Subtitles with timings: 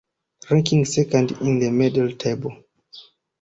[0.49, 2.57] Ranking second in the medal table.